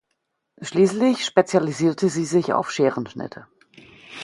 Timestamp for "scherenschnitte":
2.71-3.45